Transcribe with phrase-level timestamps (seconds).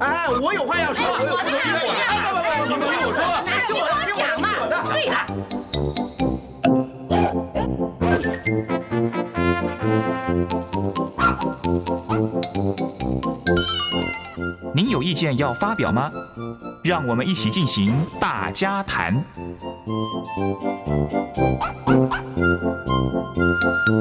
[0.00, 3.82] 哎，我有话要说，我的听我的，你们听我说，那听我
[4.12, 4.44] 讲嘛。
[4.92, 5.14] 对了，
[14.74, 16.10] 您有意见要发表吗？
[16.82, 19.24] 让我们一起进行大家谈。
[23.86, 23.94] 朋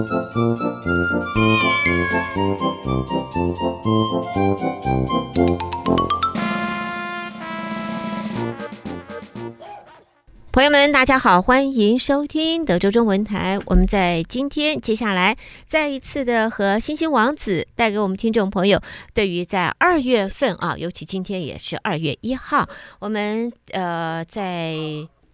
[10.63, 13.59] 友们，大家好，欢迎收听德州中文台。
[13.67, 18.81] 我们在今天接下来再一次的和星星王子带给我们听众朋友，
[19.13, 22.67] 对于在二月份啊，尤其今天也是二月一号，
[22.97, 24.73] 我们呃在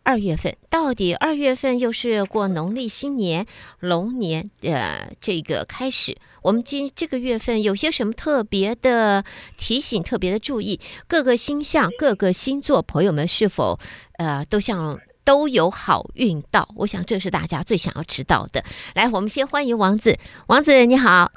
[0.04, 3.46] 二月份到底二月份又是过农历新年
[3.80, 9.24] 龙年呃这个开始，我们今这个月份有些什么特别的
[9.58, 10.80] 提醒、特别的注意？
[11.08, 13.80] 各个星象、各个星座朋友们是否
[14.18, 15.00] 呃都像？
[15.24, 18.66] 都有好运到，我想这是大家最想要知道的。
[18.96, 21.32] 来，我们先欢迎王子，王子你好。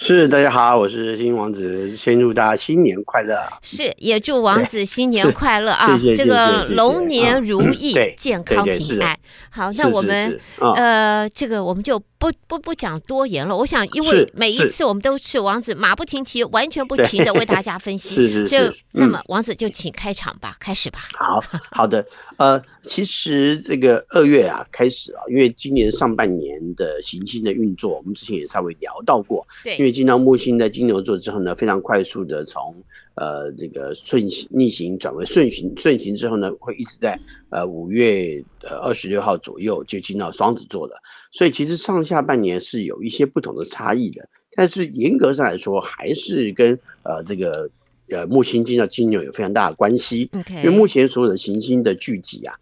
[0.00, 3.36] 是，大家好，我是新王子，先祝大家新年快乐。
[3.62, 5.88] 是，也祝王子新年快乐啊！
[5.98, 9.18] 谢谢，这个龙年如意，健康平安。
[9.50, 12.00] 好，那我们呃，这个我们就。
[12.20, 18.12] 不不不讲多言了，我想，因为每一次我们都是王子马不停蹄，完全不停的为大家分析。
[18.12, 18.48] 是是是。
[18.48, 20.98] 就那么，王子就请开场吧，开始吧。
[21.16, 22.04] 好好的，
[22.36, 29.46] 呃，其实这个二月啊开始啊，因为今年上半年的行星的运作，我们之前也稍微聊到过。
[29.62, 29.76] 对。
[29.88, 32.74] 因为进到木星在金牛座之后呢，非常快速的从
[33.14, 40.94] 呃这个顺行逆行转为顺行，顺行之后呢，会一直在呃五月呃二十六号左右就进到双子座了。
[41.32, 47.70] 所以其实上下半年是有一些不同的差异的，但是严格上来说，还是跟呃这个
[48.10, 50.28] 呃木星进到金牛有非常大的关系。
[50.62, 52.54] 因为目前所有的行星的聚集啊，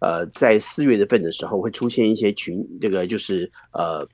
[0.00, 4.04] 呃，在四月份的时候会出现一些群，这个就是呃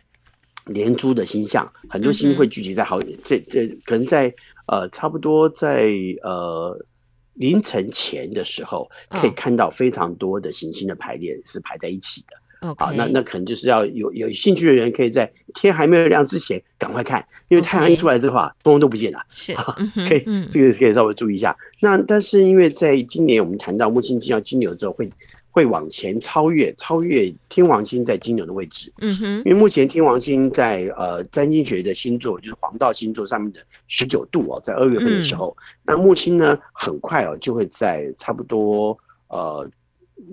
[0.68, 3.20] 连珠的星象，很多星会聚集在好，mm -hmm.
[3.24, 4.32] 这这可能在
[4.66, 5.90] 呃差不多在
[6.22, 6.78] 呃
[7.34, 12.36] 凌晨前的时候，可以看到非常多的行星的排列是排在一起的。
[12.76, 19.20] 好、那那可能就是要有有兴趣的人，可以在天还没有亮之前赶快看，因为太阳一出来之后啊，通.通都不见了。
[19.30, 19.54] 是，
[20.08, 21.56] 可以，这个可以稍微注意一下。
[21.78, 25.08] 那但是因为在今年我们谈到木星进到金牛之后，会
[25.50, 28.92] 会往前超越超越天王星在金牛的位置。
[29.00, 38.96] 嗯哼，因为目前天王星在呃占星学的星座就是黄道星座上面的十九度哦，在二月份的时候，嗯、那木星呢很快哦就会在差不多
[39.28, 39.68] 呃。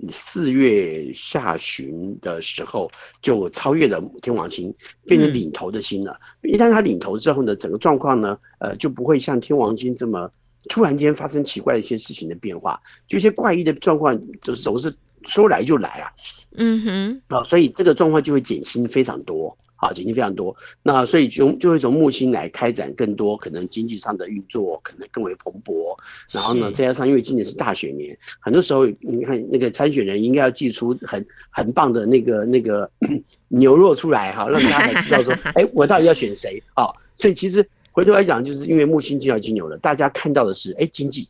[0.08, 2.90] 四月下旬的时候，
[3.22, 4.74] 就超越了天王星，
[5.04, 6.18] 变成领头的星了。
[6.42, 10.28] 一旦它领头之后呢，整个状况呢，呃，就不会像天王星这么
[10.68, 14.92] 突然间发生奇怪的一些事情的变化，就一些怪异的状况，就总是
[15.26, 16.10] 说来就来啊。
[16.56, 19.56] 嗯哼，啊，所以这个状况就会减轻非常多。
[19.78, 25.94] 好，减轻非常多，那所以就就会从木星来开展更多可能经济上的运作，可能更为蓬勃。
[26.30, 32.90] 然后呢，再加上因为今年是大选年，很多时候你看那个参选人应该要寄出很很棒的那个那个
[33.48, 36.86] 牛肉出来哈，让大家才知道说， 哎，我到底要选谁啊？
[37.14, 37.62] 所以其实
[37.92, 41.28] 回头来讲，就是因为木星进到金牛了，大家看到的是哎经济，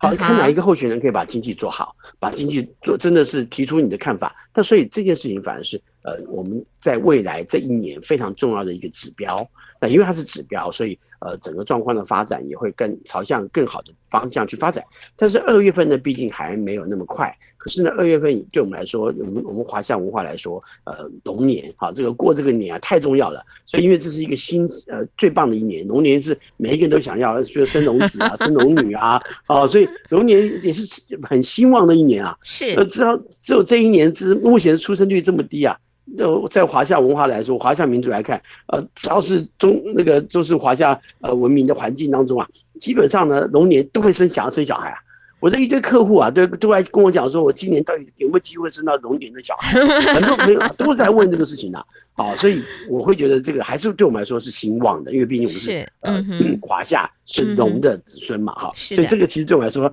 [0.00, 4.34] 好，看哪一个候选人可以把经济做好，把经济做真的是提出你的看法。
[4.54, 5.80] 那所以这件事情反而是。
[6.02, 9.46] 呃，我们在未来这一年非常重要的一个指标，
[9.80, 14.82] 那因为它是指标，所以呃，整个状况的发展也会更朝向更好的方向去发展。
[15.14, 17.30] 但是二月份呢，毕竟还没有那么快。
[17.58, 23.44] 可是呢，二月份对我们来说，我们我们华夏文化来说，呃，龙年啊，这个过这个年啊太重要了。
[23.66, 32.34] 所以因为这是一个新呃最棒的一年，龙年是每一个人都想要，就是生龙子啊，生龙女啊，啊，所以龙年也是很兴旺的一年啊。
[32.42, 35.78] 是，呃，只要只有这一年之目前的出生率这么低啊。
[36.18, 42.46] 呃，在华夏文化来说，华夏民族来看，呃，只要是中那个就是华夏呃文明的环境当中啊，
[42.80, 44.96] 基本上呢，龙年都会生想要生小孩啊。
[45.38, 49.80] 我的一堆客户啊，都都来跟我讲说，我今年到底有没有机会生到龙年的小孩？
[50.12, 51.78] 很多朋友都是在问这个事情的
[52.12, 56.24] 啊，所以我会觉得这个还是对我们来说是兴旺的，因为毕竟我们是，是呃
[56.60, 59.90] 华夏是龙的子孙嘛，哈、嗯，所以这个其实对我们来说。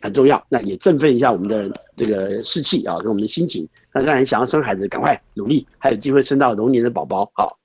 [0.00, 7.30] 很重要，那也振奋一下我们的这个士气啊，跟我们的心情，那让人想要生孩子，赶快努力，还有机会生到龙年的宝宝。
[7.34, 7.58] 好，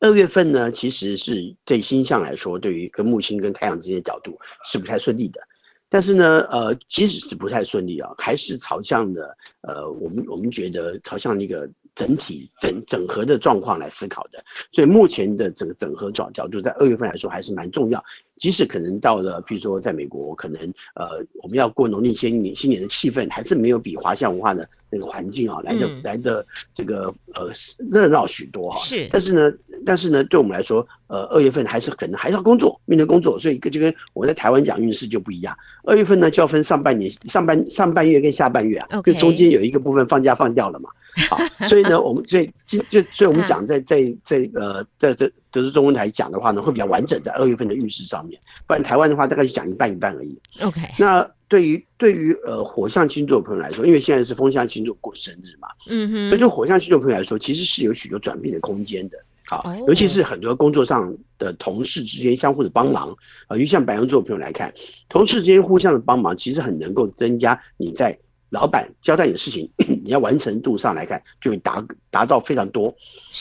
[0.00, 5.40] 二月份呢，其实是对星象来说，对于跟木星跟太阳之间的角度是不太顺利的。
[5.88, 14.40] 但是呢，呃，即使是不太顺利啊，还是朝向的，呃，我们我们觉得朝向那个整体整整合的状况来思考的。
[14.70, 18.02] 所以目前的整个整合角角度，在二月份来说还是蛮重要。
[18.40, 20.60] 即使可能到了，譬如说在美国，可能
[20.94, 27.50] 呃我们要过农历新年，新年的气氛还是没有比华夏文化的那个环境啊来的、嗯、来的这个呃
[27.90, 28.80] 热闹许多哈。
[28.80, 29.52] 是，但是呢，
[29.84, 35.54] 但是呢，对我们来说，呃，二月份还是可能还是要工作，面对工作，所以就跟我在台湾讲运势就不一样。
[35.84, 40.88] 二月份呢就要分上半年、上半上半月跟下半月啊，就中间有一个部分放假放掉了嘛。
[41.28, 41.36] 好，
[41.68, 45.30] 所以呢，我们所以就就所以我们讲在在在呃在这。
[45.50, 48.40] 德州中文台讲的话呢，会比较完整，在二月份的运势上面。
[48.66, 50.38] 不然台湾的话，大概就讲一半一半而已。
[50.62, 50.80] OK。
[50.98, 59.18] 那对于对于呃火象星座的朋友来说，因为现在是风象星座过生日嘛，嗯哼，所以对火象星座朋友来说，其实是有许多转变的空间的。
[59.48, 63.08] 好，尤其是很多工作上的同事之间相互的帮忙
[63.48, 64.72] 啊，就像白羊座的朋友来看，
[65.08, 68.16] 同事之间互相的帮忙，其实很能够增加你在。
[68.52, 69.70] 老板交代你的事情，
[70.02, 72.92] 你要完成度上来看，就会达达到非常多。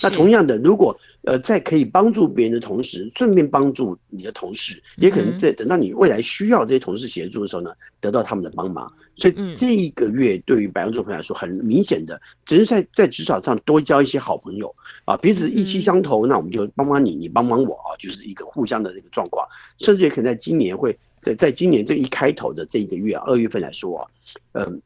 [0.03, 8.91] 那同样的，如果呃在可以帮助别人的同时，顺便帮助你的同事，也可能在等到你未来需要这些同事协助的时候呢，得到他们的帮忙。
[9.15, 14.73] 所以这一个月对于白羊座朋友来说，很明显的，只是在在职场上多交一些好朋友
[15.05, 19.47] 啊，彼此意气相投，那我们就帮帮你，你帮帮我啊，就是一个互相的这个状况。
[19.77, 24.07] 甚至也可能在今年会在在今年这一开头的这一个月啊，二月份来说啊，
[24.53, 24.81] 嗯。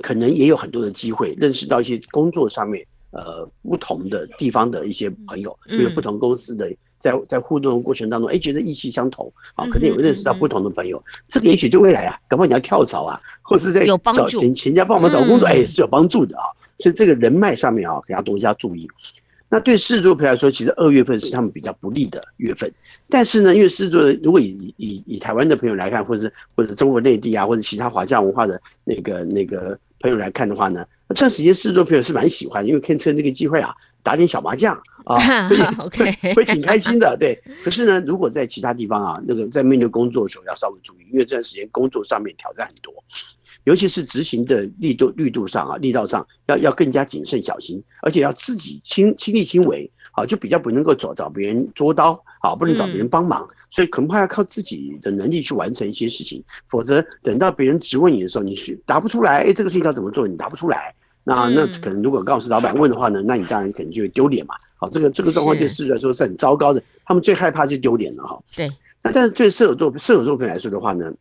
[0.00, 16.44] 可能也有很多的机会认识到一些工作上面呃不同的地方的一些朋友，因为不同公司的在在互动的过程当中，哎，觉得意气相投啊，可能有认识到不同的朋友，这个也许对未来啊，搞不好你要跳槽啊，或者是在找请人家帮忙找工作，哎，是有帮助的啊。
[16.78, 18.88] 所以这个人脉上面啊，给大家多加注意。
[19.48, 22.70] 那对狮子座朋友来说，其实二月份是他们比较不利的月份。
[23.08, 29.78] 但是呢，因为狮子座的，如果以以以台湾的朋友来看，或者是或者中国内地啊，或者其他华夏文化的那个那个。
[30.00, 35.48] 朋友来看的话呢，这段时间狮子座朋友是蛮喜欢，因为可以趁这个机会啊，打点小麻将啊，
[35.96, 37.16] 会会挺开心的。
[37.18, 42.92] 对，可是呢，如果在其他地方啊，那个在面对工作的时候要稍微注意，因为这段时间工作上面挑战很多，
[43.68, 49.90] 尤其是执行的力度力度上啊，力道上要要更加谨慎小心，而且要自己亲亲力亲为。
[50.10, 60.92] 好，就比较不能够找找别人捉刀，好，不能找别人帮忙，嗯，所以恐怕要靠自己的能力去完成一些事情，否则等到别人质问你的时候，你是答不出来，哎，这个事情要怎么做，你答不出来，
[61.22, 64.54] 那那可能如果告诉老板问的话呢，那你当然可能就会丢脸嘛。
[64.76, 68.42] 好，这个这个状况对狮子来说是很糟糕的，他们最害怕就丢脸了哈。
[68.56, 68.68] 对，
[69.02, 71.12] 那但是对射手座射手座朋友来说的话呢，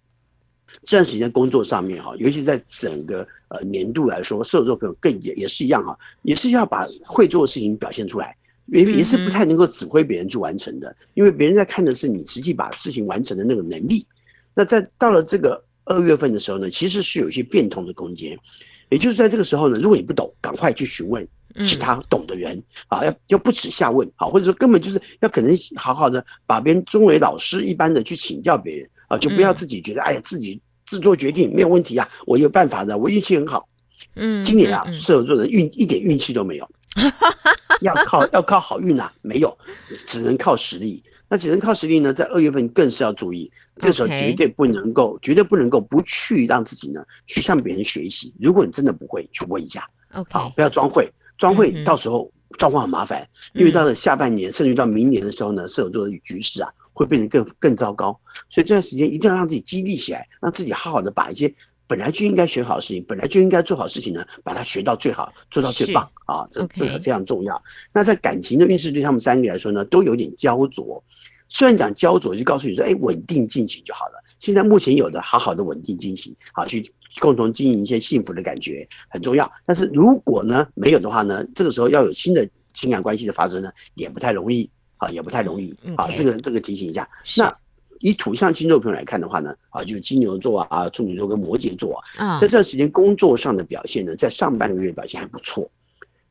[0.84, 8.36] 这段时间工作上面哈，尤其在整个呃年度来说，射手座朋友更也也是一样哈，也是要把会做的事情表现出来。
[8.68, 14.06] 也也是不太能够指挥别人去完成的，因为别人在看的是你实际把事情完成的那个能力。
[14.54, 18.38] 那在到了这个二月份的时候呢，其实是有一些变通的空间。
[18.90, 21.26] 也就是在这个时候呢，如果你不懂，赶快去询问
[21.62, 33.68] 其他懂的人啊，要要不耻下问啊，或者说根本就是要可能好好的把别人尊为老师一般的去请教别人啊，就不要自己觉得哎呀自己自作决定没有问题啊，我有办法的，我运气很好。
[34.16, 36.70] 嗯，今年啊，射手座的运一点运气都没有。
[37.82, 39.56] 要靠要靠好运啊，没有，
[40.06, 41.04] 只能靠实力。
[41.30, 48.34] 那只能靠实力呢，在二月份更是要注意，这时候绝对不能够，绝对不能够不去让自己呢去向别人学习。
[48.40, 58.20] 如果你真的不会，去问一下，OK，好，不要装会，装会到时候状况很麻烦，因为到了下半年，甚至到明年的时候呢，射手座的局势啊会变得更更糟糕。
[58.50, 61.54] 所以这段时间一定要让自己激励起来，让自己好好的把一些。
[61.90, 66.46] 本来就应该学好的事情，本来就应该做好事情呢，把它学到最好，做到最棒啊！
[66.52, 67.64] 这这个非常重要。
[67.94, 71.02] 那在感情的运势对他们三个来说呢，都有点焦灼。
[71.48, 74.22] 虽然讲焦灼，就告诉你说，哎，稳定进行就好了。
[74.38, 76.86] 现在目前有的好好的稳定进行，好去
[77.22, 79.50] 共同经营一些幸福的感觉很重要。
[79.66, 86.10] 但是如果呢没有的话呢，这个时候要有新的情感关系的发生呢，也不太容易啊，也不太容易啊。
[86.16, 87.08] 这个这个提醒一下。
[87.38, 87.56] 那。
[88.00, 95.68] 以土象星座朋友来看的话呢，啊，就是金牛座啊、处女座跟摩羯座啊，在这段时间工作上的表现呢，在上半个月表现还不错。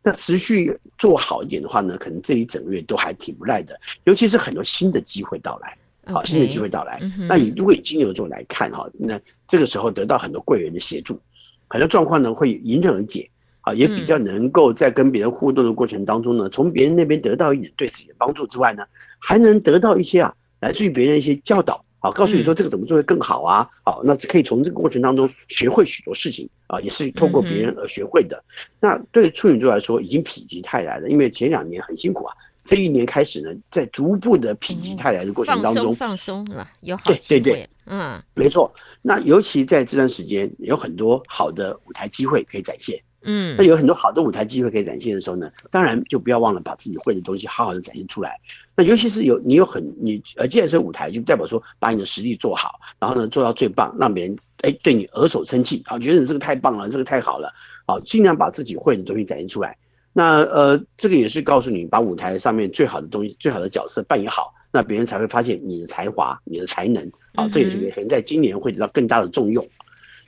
[0.01, 3.77] 那持续做好一点的话呢，可能这一整个月都还挺不赖的。
[4.05, 7.01] 尤其是很多新的机会到来，好，新的机会到来。
[7.29, 11.21] 那你如果以金牛座来看哈，那这个时候得到很多贵人的协助，
[11.67, 13.29] 很多状况呢会迎刃而解
[13.67, 18.87] 啊，也比较能够在跟别人互动的过程当中呢，从别人那边得到一点对自己的帮助之外呢，
[19.19, 20.33] 还能得到一些啊。
[20.61, 28.43] 来自于别人一些教导，啊，告诉你说这个怎么做会更好啊，好，那可以从这个过程当中学会许多事情啊，也是透过别人而学会的。
[28.81, 38.73] 那对处女座来说已经否极泰来了，因为前两年很辛苦啊，这一年开始呢，在逐步的否极泰来的过程当中，放松了，有好对对对，嗯，没错。
[39.03, 48.39] 那尤其在这段时间有很多好的舞台机会可以展现嗯，那有很多好的舞台机会可以展现的时候呢，当然就不要忘了把自己会的东西好好的展现出来。
[48.75, 57.53] 那尤其是有你有很你呃，既然是舞台，就代表说把你的实力做好，然后呢做到最棒，让别人哎对你耳手称庆啊，觉得你这个太棒了，这个太好了，
[57.85, 59.77] 啊，尽量把自己会的东西展现出来。
[60.13, 67.07] 那呃，这个也是告诉你，把舞台上面最好的东西、最好的角色扮演好，那别人才会发现你的才华、你的才能。
[67.35, 69.63] 啊，这也是可能在今年会得到更大的重用。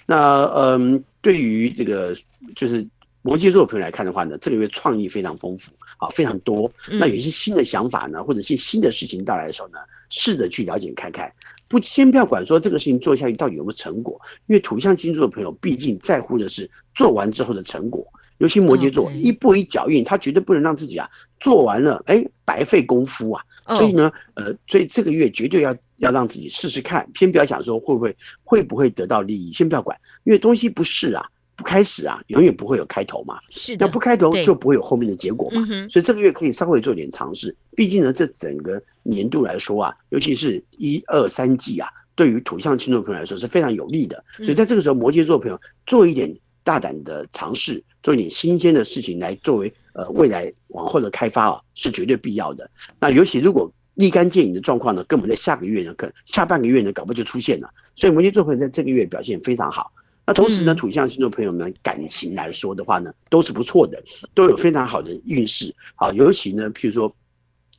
[0.05, 2.15] 那嗯、呃，对于这个
[2.55, 2.87] 就是
[3.23, 6.71] 摩羯座的朋友来看的话呢，这个月创意非常丰富啊，非常多。
[6.93, 11.31] 那有一些新的想法呢，或者一些新的事情到来的时候呢，试着去了解看看。
[11.67, 18.07] 不，先不要管说这个事情做下去到底有没有成果，因为土象星座的朋友毕竟在乎的是做完之后的成果。
[18.39, 21.11] 尤其摩羯座一步一脚印，他绝对不能让自己啊
[21.41, 23.45] 做完了，哎，白费功夫啊。
[23.75, 31.25] 所以呢，呃，所以这个月绝对要要让自己试试看，先不要想说会不会会不会得到利益，先不要管，因为东西不试啊，
[31.55, 33.39] 不开始啊，永远不会有开头嘛。
[33.51, 35.65] 是的，那不开头就不会有后面的结果嘛。
[35.89, 37.55] 所以这个月可以稍微做点尝试。
[37.77, 44.25] 毕竟呢，这整个年度来说啊，尤其是一二三季啊，对于土象星座朋友来说是非常有利的。
[44.37, 46.35] 所以在这个时候，摩羯座朋友做一点。
[46.65, 52.71] 大胆的尝试，做一点新鲜的事情来作为呃未来往后的开发啊，是绝对必要的。
[53.01, 57.69] 那尤其如果立竿见影的状况呢，根本在下个月呢，可下半个月呢，搞不就出现了。
[57.97, 59.93] 所以摩羯座朋友在这个月表现非常好。
[60.25, 64.01] 那同时呢，土象星座朋友们感情来说的话呢，都是不错的，
[64.35, 65.75] 都有非常好的运势。
[65.97, 67.13] 啊，尤其呢，譬如说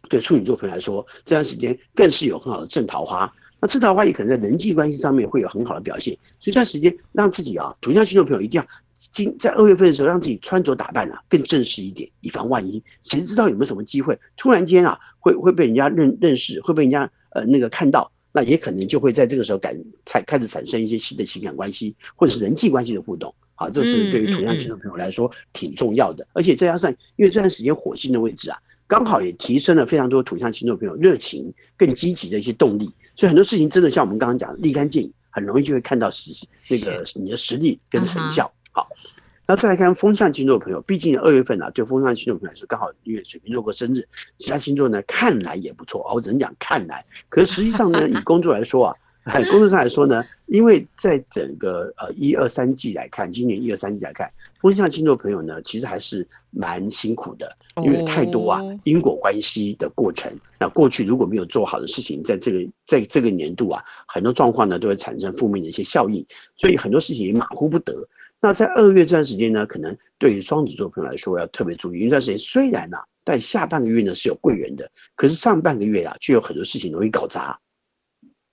[0.09, 3.31] 对处女座朋友来说，这段时间更是有很好的正桃花。
[3.61, 8.67] 那正桃花也可能在人际关系上面会有很好的表现，所以这段时间让自己啊，土象星座朋友一定要
[9.13, 12.83] 今在二月份的时候让自己穿着打扮啊更正式一点，以防万一。
[13.01, 19.73] 谁知道有没有什么机会突然间啊会会被人家认认识，会被人家呃那个看到，那也可能就会在这个时候感
[20.05, 23.33] 才开始产生一些新的情感关系或者是人际关系的互动。
[23.55, 32.89] 好，这是对于土象星座朋友来说挺重要的，而且再加上因为这段时间火星的位置啊，刚好也提升了非常多土象星座朋友热情更积极的一些动力。
[33.15, 36.31] 所以很多事情真的像我们刚刚讲，立竿见影，很容易就会看到实
[36.69, 38.49] 那个你的实力跟成效。
[38.79, 38.87] 好，
[39.45, 44.07] 那再来看风象星座的朋友，毕竟二月份啊，对风象星座朋友来说刚好因为水瓶座过生日，
[44.37, 46.13] 其他星座呢看来也不错啊。
[46.13, 48.95] 我只能讲看来，可是实际上呢， 以工作来说啊。
[49.23, 60.31] 哎，工作上来说呢，因为在整个呃一二三季来看，今年一二三季来看，风象星座朋友呢，其实还是蛮辛苦的，因为太多啊因果关系的过程。
[60.57, 67.93] 那过去如果没有做好的事情，在这个在这个年度啊，很多状况呢都会产生负面的一些效应，所以很多事情也马虎不得。
[68.41, 77.57] 那在二月这段时间呢，可能对于双子座朋友来说要特别注意，因为这段时间虽然呢、啊，在下半个月呢是有贵人的，可是上半个月啊，却有很多事情容易搞砸。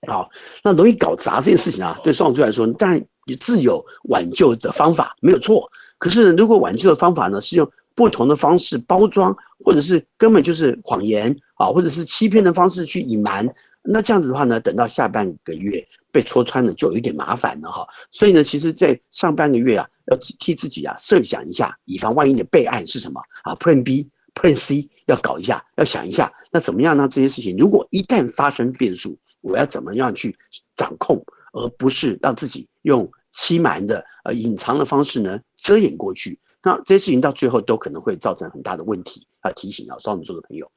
[0.07, 0.29] 好，
[0.63, 5.69] 那容易搞砸这件事情啊，对双子座来说，当然你自有挽救的方法，没有错。
[5.97, 13.47] 可是如果挽救的方法呢，是用不同的方式包装，或者是根本就是谎言啊，或者是欺骗的方式去隐瞒，
[13.81, 15.85] 那这样子的话呢，等到下半个月
[16.17, 17.87] 被戳穿了，就有一点麻烦了哈。
[18.09, 27.07] 所以呢，其实，在上半个月啊，要替自己啊设想一下，以防万一的备案是什么啊？Plan B、Plan C 要搞一下，要想一下，那怎么样呢？
[27.07, 30.35] 这些事情如果一旦发生变数，我要怎么样去
[30.75, 36.39] 掌控，而不是让自己用欺瞒的、呃隐藏的方式呢遮掩过去？
[36.63, 39.27] 那这些事情到最后都可能会造成很大的问题。
[39.43, 40.69] 要提醒啊，双子座的朋友。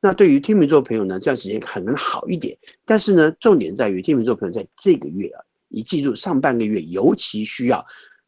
[0.00, 7.84] 那对于天秤座朋友呢，这段时间可能好一点，但是呢，重点在于天秤座朋友在这个月啊，你记住上半个月尤其需要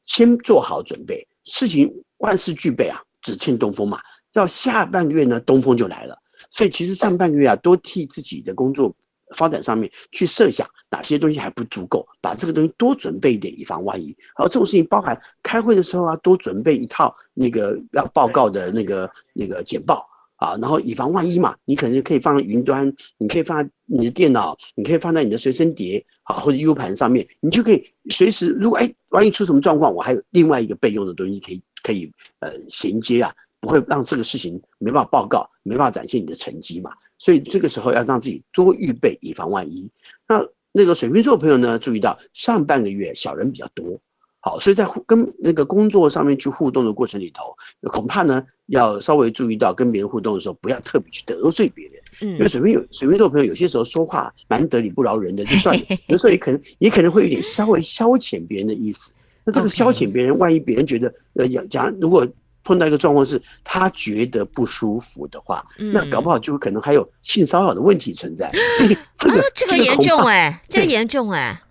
[0.07, 4.01] 先做好准备，事情万事俱备啊，只欠东风嘛。
[4.33, 6.19] 到下半个月呢，东风就来了。
[6.51, 8.95] 所以其实上半个月啊，多替自己的工作。
[9.37, 14.17] 发展上面去设想哪些东西还不足够，把这个东西多准备一点，以防万一。
[14.37, 36.91] 而这种事情包含开会的时候啊，多准备一套那个要报告的那个那个简报啊，然后以防万一嘛，你可能可以放在云端，你可以放在你的电脑，你可以放在你的随身碟啊或者 U 盘上面，你就可以随时如果哎万一出什么状况，我还有另外一个备用的东西可以可以呃衔接啊，不会让这个事情没办法报告，没办法展现你的成绩嘛。
[37.19, 39.91] 所以这个时候要让自己多预备，以防万一。
[40.29, 40.41] 那
[40.71, 43.99] 那个水瓶座朋友呢，注意到上半个月小人比较多，
[44.41, 47.57] 好，所以在跟那个工作上面去互动的过程里头，
[47.91, 51.95] 恐怕呢要稍微注意到跟别人互动的时候，不要特别去得罪别人。
[52.23, 55.77] 嗯，因为水瓶有水瓶座朋友有些时候说话蛮得理不饶人的，就算
[56.09, 59.13] 有时候也可能也可能会有点稍微消遣别人的意思。
[59.45, 62.27] 那这个消遣别人，万一别人觉得呃，讲如果。
[62.65, 68.53] 碰到一个状况是，他觉得不舒服的话，嗯、那搞不好就可能还有性骚扰的问题存在。
[68.77, 71.59] 所以这个、啊、这个严重哎，这个严重哎。
[71.63, 71.68] 对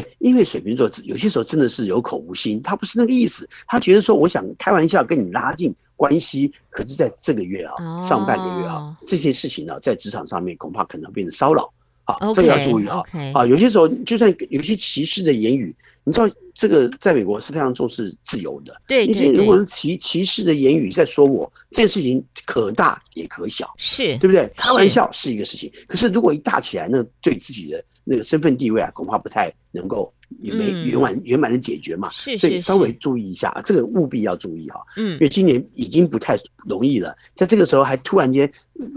[0.00, 11.72] 对，因为水瓶座有些时候真的是有口无心，他不是那个意思，他觉得说我想开玩笑跟你拉近关系，可是在这个月啊，哦、上半个月啊，这些事情呢，在职场上面恐怕可能变成骚扰。
[12.06, 13.02] 好，这个要注意啊！
[13.32, 15.74] 啊，有些时候就算有些歧视的言语，
[16.04, 18.78] 你知道这个在美国是非常重视自由的。
[18.86, 24.52] 对，你如果是歧歧视的言语在说我，这件事情可大也可小，是对不对？
[24.54, 30.12] 开玩笑是一个事情，可是如果一大起来，那对自己的那个身份地位啊，恐怕不太能够。
[30.40, 34.80] 也没圆满圆满的解决嘛，是，所以稍微注意一下，这个务必要注意哈。
[34.96, 38.50] 嗯，因为今年已经不太容易了，在这个时候还突然间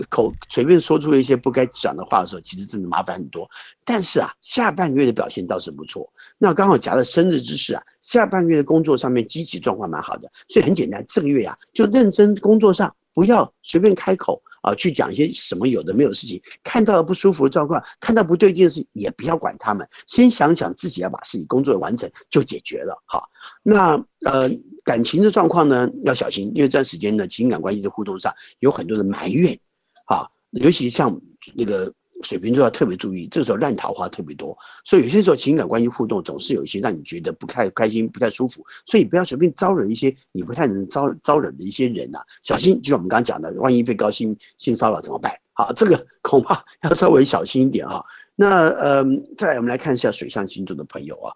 [0.10, 3.48] 口随便说出了一些不该讲的话的时候，其实真的麻烦很多。
[3.86, 6.12] 但是啊，下半个月的表现倒是不错。
[6.40, 14.42] 那刚好夹了生日之事啊，下半个月的工作上面积极状况蛮好的，所以很简单，这个月呀就认真工作上，不要随便开口。
[14.68, 23.02] 啊，去讲一些什么有的没有的事情，看到了不舒服的状况，看到不对劲的事，也不要管他们，先想想自己要把自己工作完成就解决了。
[23.06, 23.24] 哈，
[23.64, 23.94] 那
[24.26, 24.50] 呃
[24.84, 29.58] 感情的状况呢要小心，因为这段时间呢情感关系的互动上有很多的埋怨，
[30.06, 31.18] 啊，尤其像
[31.56, 31.94] 那个。
[32.24, 42.82] 水瓶座要特别注意，这个时候烂桃花特别多，所以有些时候情感关系互动总是有一些让你觉得不太开心、不太舒服，所以不要随便招惹一些你不太能招招惹的一些人呐、啊，小心。
[42.82, 45.32] 就像我们刚刚讲的，万一被高薪性骚扰怎么办？
[45.54, 48.04] 好，这个恐怕要稍微小心一点哈。
[48.36, 49.04] 那呃，
[49.38, 51.34] 再来我们来看一下水象星座的朋友啊。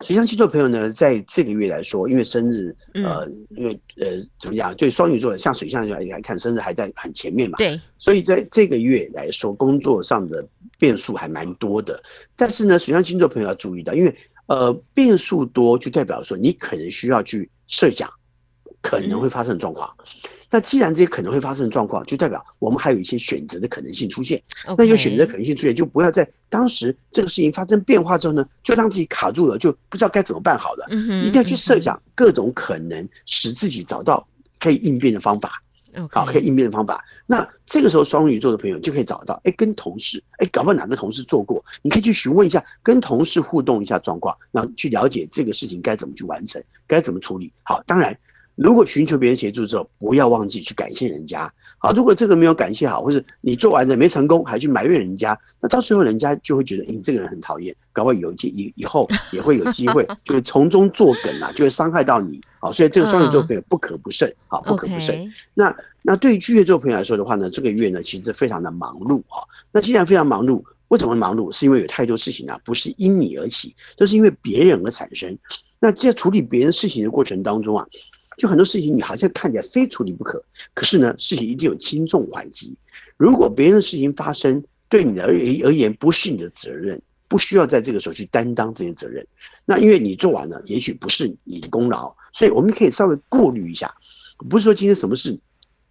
[0.00, 4.74] 水象星座朋友呢，在这个月来说，因为生日，呃，因为呃，怎么讲？
[4.74, 7.58] 对双鱼座，像水象来来看，生日还在很前面嘛。
[7.58, 7.80] 对。
[7.98, 10.46] 所以在这个月来说，工作上的
[10.78, 12.02] 变数还蛮多的。
[12.36, 14.14] 但是呢，水象星座朋友要注意到，因为
[14.46, 18.10] 呃，变数多，就代表说你可能需要去设想
[18.80, 19.88] 可能会发生的状况。
[19.98, 24.40] 嗯那既然这些可能会发生的状况，就代表我们还有一些选择的可能性出现。
[24.76, 30.86] 那有选择的可能性出现，就不要在当时这个事情发生变化之后呢，就让自己卡住了，就不知道该怎么办好了。
[31.24, 34.28] 一定要去设想各种可能，使自己找到
[34.60, 35.62] 可以应变的方法。
[36.10, 37.02] 好，可以应变的方法。
[37.26, 47.50] 那这个时候，双鱼座的朋友就可以找到，哎，跟同事，哎，搞不好哪个同事做过，你可以去询问一下，跟同事互动一下状况，然后去了解这个事情该怎么去完成，该怎么处理。
[47.62, 48.14] 好，当然。
[48.54, 51.52] 如果寻求别人协助之后，不要忘记去感谢人家。
[51.78, 62.40] 好，如果这个没有感谢好，或是你做完了没成功，还去埋怨人家，那到时候人家就会觉得你这个人很讨厌，搞不好有机以以后也会有机会，就会从中作梗啊， 就会伤害到你。
[62.60, 65.26] 好，所以这个双鱼座朋友不可不慎，好，不可不慎。
[65.54, 69.40] 那那对于巨蟹座朋友来说的话呢，这个月呢其实非常的忙碌啊。
[69.72, 71.50] 那既然非常忙碌，为什么忙碌？
[71.50, 75.36] 是因为有太多事情啊，不是因你而起，都是因为别人而产生。
[75.80, 77.84] 那在处理别人事情的过程当中啊。
[78.36, 80.42] 就很多事情，你好像看起来非处理不可，
[80.74, 82.74] 可是呢，事情一定有轻重缓急。
[83.16, 85.28] 如果别人的事情发生，对你而
[85.64, 89.26] 而言不是你的责任，不需要在这个时候去担当这些责任。
[89.64, 93.92] 那因为你做完了，也许不是你的功劳，所以我们可以稍微过滤一下。
[94.50, 95.38] 不是说今天什么事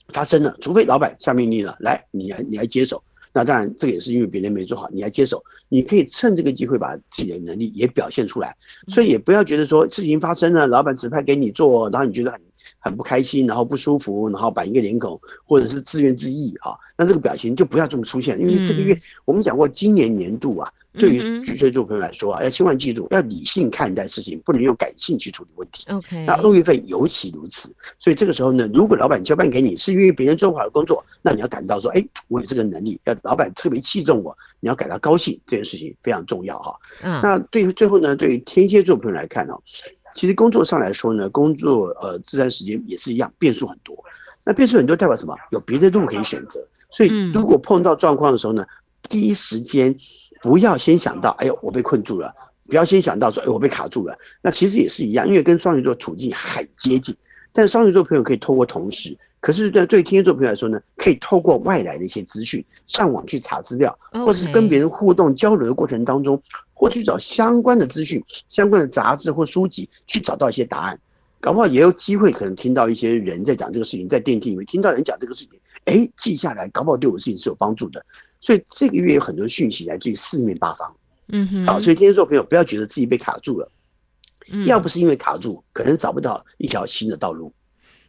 [0.10, 3.02] 发生了，除非老板下命令了，来，你来，你来接手。
[3.34, 8.56] 那当然，这个也是因为别人没做好，你要接手，你可以趁这个机会把自己的能力也表现出来，
[8.90, 12.42] 所以也不要觉得说事情发生了，老板指派给你做，然后你觉得很
[12.82, 20.70] 很不开心，然后不舒服，然后板一个脸孔，或者是自怨自艾啊，那这个表情就不要这么出现，因为这个月我们讲过，今年年度啊。
[20.94, 25.90] 对于巨蟹座朋友来说啊，要千万记住，要理性看待事情，不能用感性去处理问题。
[25.90, 27.74] OK，那六月份尤其如此。
[27.98, 36.76] 所以这个时候呢，如果老板交办给你是因为别人做不好的工作，那你要感到说，哎，我有这个能力，要老板特别器重我，你要感到高兴，这件事情非常重要哈。
[37.06, 37.22] 嗯。
[37.24, 39.58] 那对于最后呢，对于天蝎座朋友来看哦，
[40.14, 43.96] 其实工作上来说呢，工作呃自然时间也是一样，变数很多。
[44.44, 45.36] 那变数很多代表什么？
[45.52, 46.60] 有别的路可以选择。
[46.90, 48.66] 所以如果碰到状况的时候呢，
[49.10, 49.96] 第一时间。
[50.44, 52.34] 不要先想到，哎呦，我被困住了。
[52.68, 54.18] 不要先想到说，哎，我被卡住了。
[54.42, 57.16] 那其实也是一样，因为跟双鱼座处境很接近。
[57.54, 66.42] 但是双鱼座朋友可以透过同事，可是对对天蝎座朋友来说呢，可以透过外来的一些资讯，上网去查资料，或者是跟别人互动交流的过程当中，
[66.74, 70.98] 或去找相关的资讯、相关的杂志或书籍，去找到一些答案。
[71.40, 78.06] 搞不好也有机会，可能听到一些人在讲这个事情，在电梯里面听到人讲这个事情，哎，记下来，搞不好对我的事情是有帮助的。
[78.40, 80.96] 所以这个月有很多讯息来自于四面八方，
[81.30, 83.72] 嗯哼，好，所以天蝎座朋友不要觉得自己被卡住了，
[84.52, 87.52] 嗯，要不是因为卡住，可能找不到一条新的道路，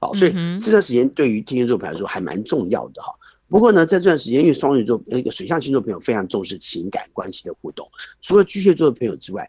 [0.03, 3.15] 好，所以这段时间对于天蝎座朋友来说还蛮重要的哈。
[3.47, 7.89] 不过呢，在这段时间，因为双鱼座那个水象星座朋友非常重视情感关系的互动，
[8.21, 9.49] 除了巨蟹座的朋友之外，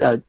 [0.00, 0.20] 呃，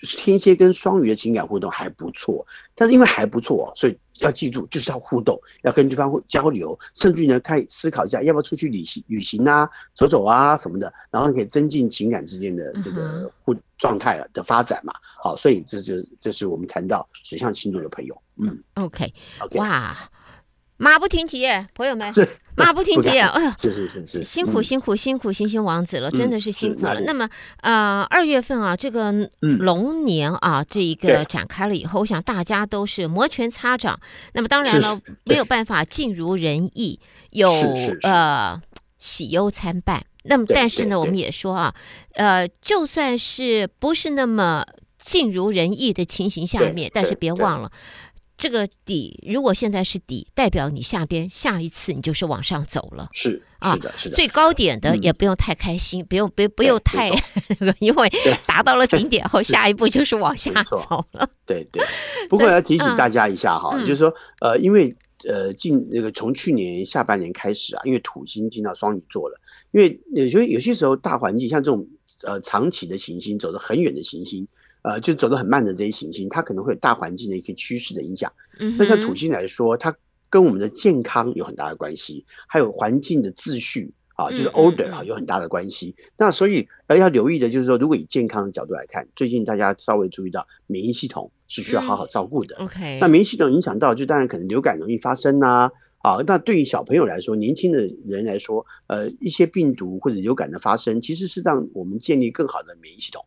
[0.00, 14.92] 天蝎跟双鱼的情感互动还不错，但是因为还不错，所以要记住就是要互动，要跟对方交流，甚至呢可以思考一下要不要出去旅行旅行啊，走走啊什么的，然后可以增进情感之间的这个互状态的发展嘛。
[15.22, 19.96] 好，所以这就这是我们谈到水象星座的朋友，嗯，OK，, okay 哇。
[20.82, 22.26] 马不停蹄，朋友们，是
[22.56, 23.10] 马不停蹄。
[23.20, 26.98] 哎呦，是是是是，辛苦辛苦辛苦星星王子了，真的是辛苦了。
[27.02, 27.28] 那么，
[27.60, 34.00] 呃，二月份啊，这个龙年啊，这一个展开了以后，我想大家都是摩拳擦掌。
[34.32, 36.98] 那么，当然了，没有办法尽如人意，
[37.28, 37.52] 有
[38.00, 38.58] 呃
[38.96, 40.02] 喜忧参半。
[40.24, 41.74] 那么，但是呢，我们也说啊，
[42.14, 44.64] 呃，就算是不是那么
[44.98, 47.70] 尽如人意的情形下面，但是别忘了。
[48.40, 53.10] 这个底，如果现在是底，代表你下边下一次你就是往上走了。
[53.12, 54.16] 是啊，是的，是的。
[54.16, 57.10] 最高点的也不用太开心，不用不不用太
[57.58, 58.10] 那个， 因为
[58.46, 61.28] 达到了顶点后，下一步就是往下走了。
[61.44, 61.84] 对对。
[62.30, 64.96] 不过要提醒大家一下哈，就是说呃，因为
[65.28, 69.38] 呃进那个从去年下半年开始啊，因为土星进到双鱼座了，
[69.72, 71.86] 因为有些有些时候大环境像这种
[72.22, 74.48] 呃长期的行星走得很远的行星。
[74.82, 78.32] 呃，就走得很慢的这些行星，它可能会有大环境的一个趋势的影响。
[78.58, 79.94] 嗯，那像土星来说，它
[80.28, 85.94] 跟我们的健康有很大的关系，还有环境的秩序啊，就是 order 啊，有很大的关系。
[86.16, 92.56] 那所以要要留意的就是说，如果以健康的角度来看，最近大家稍微注意到免疫系统是需要好好照顾的。
[92.56, 95.70] OK，那免疫系统影响到，就当然可能流感容易发生呐。
[95.98, 103.22] 啊，那对于小朋友来说，年轻的人来说，呃，一些病毒或者流感的发生，其实是让我们建立更好的免疫系统。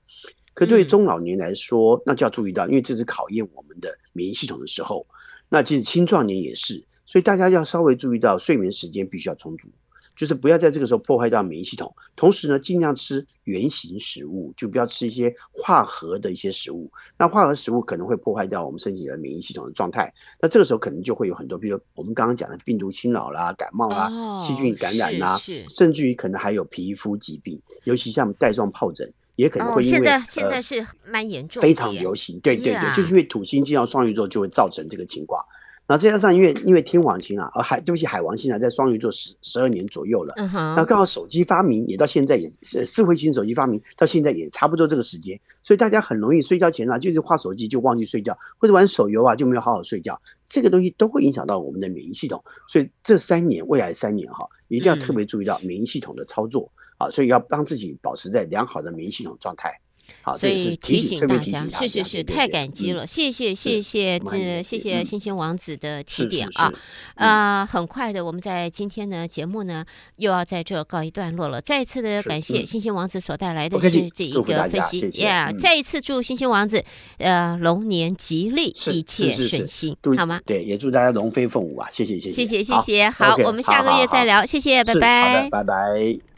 [0.53, 5.05] 可对于中老年来说，那就要注意到，因为这是考验我们的免疫系统的时候。
[5.49, 9.67] 那其实青壮年也是，所以大家要稍微注意到睡眠时间必须要充足，
[10.15, 11.93] 就是不要在这个时候破坏到免疫系统。
[12.15, 16.91] 同时呢，尽量吃原形食物，就不要吃一些化合的一些食物。
[17.17, 20.11] 那化合食物可能会破坏掉我们身体的免疫系统的状态。
[20.39, 25.39] 那这个时候可能就会有很多，比如说我们刚刚讲的病毒侵扰啦、感冒啦、细菌感染啦，
[25.69, 29.11] 甚至于可能还有皮肤疾病，尤其像带状疱疹。
[29.35, 32.39] 也可能会因为、哦、现在现在是蛮严重的，非常流行。
[32.39, 35.43] 对对对，就是因为土星进到双鱼座，就会造成这个情况。
[35.85, 40.33] 然后再加上因为因为天王星啊，呃海对不起海王星啊，在双鱼座十十二年左右了。
[40.37, 40.75] 嗯哼。
[40.77, 52.41] 那刚好手机发明也到现在也是智慧型手机发明到现在也差不多这个时间，所以大家很容易睡觉前啊，就是划手机就忘记睡觉，或者玩手游啊就没有好好睡觉，这个东西都会影响到我们的免疫系统。
[52.69, 56.71] 所以这三年未来三年哈，一定要特别注意到免疫系统的操作。
[56.77, 59.79] 嗯啊，所以要让自己保持在良好的免疫系统状态。
[60.21, 66.71] 好，所以提醒大家，是是是，太感激了，谢谢谢谢这谢谢星星王子的提点啊。
[67.15, 69.83] 呃，很快的，我们在今天的节目呢
[70.17, 71.59] 又要在这告一段落了。
[71.59, 76.83] 再一次的感谢星星王子所带来的是这一个分析，Yeah，再一次祝星星王子
[77.17, 80.39] 呃龙年吉利，一切顺心，好吗？
[80.45, 81.89] 对，也祝大家龙飞凤舞啊！
[81.91, 86.32] 谢谢谢谢谢谢谢谢，好，我们下个月再聊，谢谢，拜拜，拜拜。